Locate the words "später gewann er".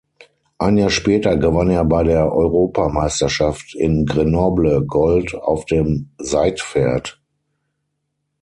0.89-1.85